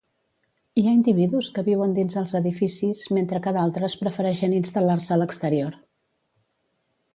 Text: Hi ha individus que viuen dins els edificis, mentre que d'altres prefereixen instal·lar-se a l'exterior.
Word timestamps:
Hi 0.81 0.85
ha 0.85 0.93
individus 0.99 1.49
que 1.57 1.63
viuen 1.67 1.93
dins 1.97 2.17
els 2.21 2.33
edificis, 2.39 3.03
mentre 3.19 3.43
que 3.45 3.55
d'altres 3.59 3.99
prefereixen 4.01 4.59
instal·lar-se 4.63 5.17
a 5.17 5.21
l'exterior. 5.23 5.81